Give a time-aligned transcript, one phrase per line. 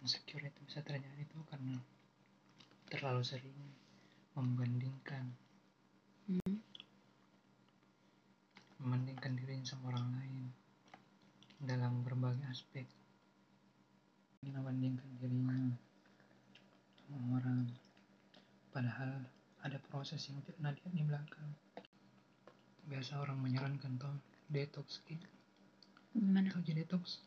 [0.00, 1.76] insecure itu bisa terjadi itu karena
[2.90, 3.60] terlalu sering
[4.34, 5.30] membandingkan.
[6.30, 6.62] Hmm.
[8.80, 10.44] membandingkan dirinya sama orang lain
[11.60, 12.88] dalam berbagai aspek.
[14.40, 15.76] Membandingkan dirinya
[17.04, 17.68] sama orang.
[18.72, 19.26] Padahal
[19.60, 21.50] ada proses yang tidak nadia di belakang.
[22.88, 24.16] Biasa orang menyarankan toh
[24.50, 25.28] detox gitu
[26.10, 26.50] Gimana?
[26.50, 27.22] aja detox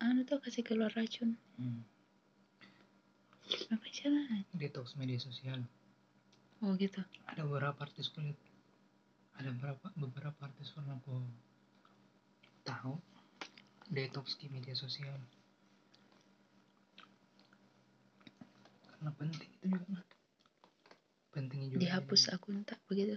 [0.00, 1.36] Anu tuh kasih keluar racun.
[1.56, 1.80] hmm.
[3.70, 4.46] Apa jalan?
[4.54, 5.60] detox media sosial
[6.60, 7.00] Oh gitu.
[7.26, 8.36] ada beberapa artis kulit
[9.34, 11.18] ada beberapa beberapa artis pernah aku
[12.62, 12.94] tahu
[13.88, 15.16] detox di media sosial
[18.86, 20.00] karena penting itu juga
[21.32, 23.16] pentingnya juga Dihapus dia akun tak begitu.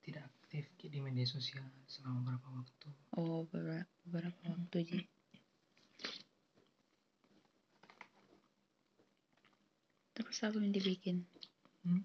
[0.00, 4.98] tidak aktif di media sosial selama beberapa waktu Oh beberapa, beberapa waktu ji.
[10.20, 11.24] Terus apa yang dibikin?
[11.80, 12.04] Hmm.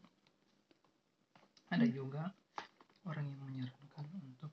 [1.68, 2.32] ada juga
[3.04, 4.52] orang yang menyarankan untuk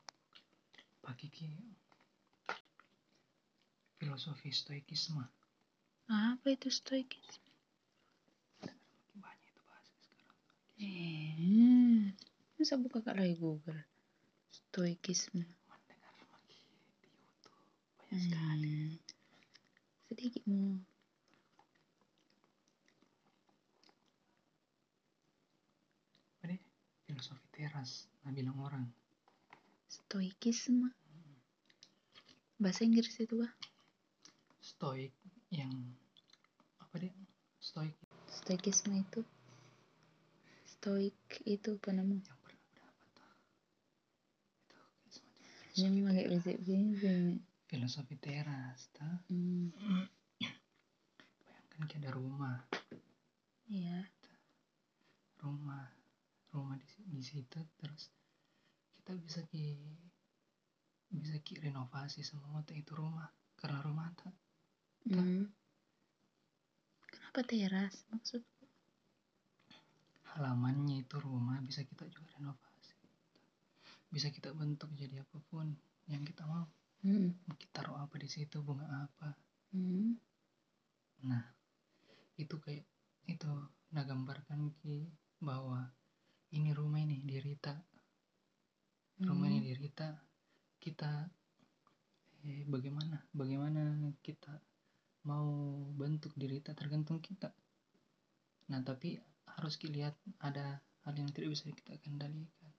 [0.98, 1.30] pakai
[3.94, 5.22] filosofi stoikisme
[6.08, 7.46] Apa itu stoikisme?
[9.14, 10.38] banyak itu bahasa sekarang
[10.76, 12.10] Eh,
[12.58, 13.78] masa buka kak lagi Google?
[14.50, 15.46] Stoikisme.
[15.64, 17.14] mendengar lagi di YouTube
[17.46, 18.98] banyak sekali Hmm.
[20.04, 20.76] Sedikit mau.
[26.36, 26.60] apa deh
[27.22, 28.82] filosofi teras nah bilang orang
[29.86, 30.90] Stoikisme.
[32.58, 33.54] Bahasa Inggris itu bah?
[34.58, 35.14] stoik
[35.54, 35.70] yang
[36.82, 37.14] apa deh
[37.62, 37.94] stoik
[38.26, 39.22] Stoikisme itu.
[40.66, 41.14] Stoik
[41.46, 42.26] itu apa namanya?
[42.26, 43.30] yang pernah berapa tuh
[45.06, 45.22] itu
[45.78, 46.50] Ini filosofi pakai bahasa
[47.70, 49.70] filosofi teras tuh Hmm.
[51.46, 52.58] bayangkan kayak ada rumah
[53.70, 54.10] Iya.
[55.38, 55.86] rumah
[56.52, 58.12] rumah di, di situ terus
[58.94, 59.76] kita bisa ki
[61.12, 64.32] bisa ki renovasi semua itu rumah karena rumah tak
[65.02, 65.50] Hmm.
[67.10, 68.06] Kenapa teras?
[68.14, 68.38] Maksud?
[70.32, 72.96] halamannya itu rumah bisa kita juga renovasi
[74.08, 75.76] bisa kita bentuk jadi apa pun
[76.08, 76.64] yang kita mau
[77.02, 77.34] Hmm.
[77.50, 79.34] mau kita taruh apa di situ bunga apa
[79.74, 80.14] Hmm.
[81.26, 81.42] nah
[82.38, 82.86] itu kayak
[83.26, 83.50] itu
[83.92, 85.10] nah gambarkan ki
[85.42, 85.90] bahwa
[86.52, 87.72] ini rumah ini di Rita.
[89.22, 89.66] Rumah ini Hmm.
[89.68, 90.08] di Rita.
[90.76, 91.10] Kita
[92.42, 93.22] eh, bagaimana?
[93.30, 93.82] Bagaimana
[94.18, 94.50] kita
[95.24, 95.46] mau
[95.94, 97.54] bentuk diri kita tergantung kita.
[98.68, 99.14] Nah tapi
[99.46, 102.72] harus dilihat ada hal yang tidak bisa kita kendalikan.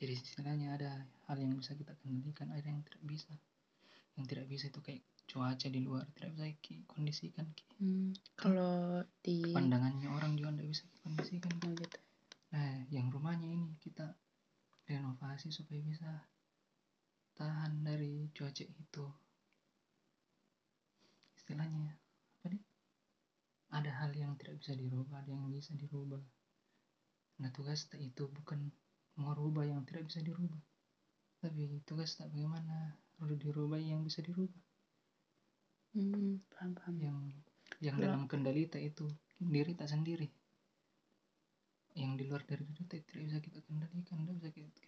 [0.00, 3.32] Jadi istilahnya ada hal yang bisa kita kendalikan ada yang tidak bisa.
[4.16, 8.14] Yang tidak bisa itu kayak cuaca di luar tidak bisa ki kondisikan ki Hmm.
[8.38, 11.98] Kalau di pandangannya orang juga tidak bisa kondisikan Oh, gitu.
[12.54, 14.14] Nah, yang rumahnya ini kita
[15.74, 16.12] supaya bisa
[17.34, 19.06] tahan dari cuaca itu.
[21.34, 21.98] Istilahnya
[22.38, 22.62] apa nih?
[23.74, 26.22] Ada hal yang tidak bisa dirubah, ada yang bisa dirubah.
[27.42, 28.70] Nah, tugas kita itu bukan
[29.18, 30.62] merubah yang tidak bisa dirubah.
[31.42, 34.62] Tapi tugas tak bagaimana udah dirubah yang bisa dirubah.
[35.98, 36.38] Hmm.
[36.54, 36.94] Paham paham.
[37.02, 37.18] Yang
[37.82, 39.10] yang Kalau- dalam kendali kita itu
[39.42, 40.30] diri tak sendiri.
[41.98, 44.83] Yang di luar dari diri kita tidak bisa kita kendalikan, tidak bisa kita,